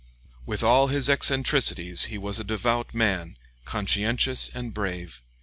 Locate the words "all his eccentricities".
0.63-2.05